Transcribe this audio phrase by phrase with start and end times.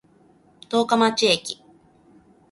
[0.67, 1.61] 十日町駅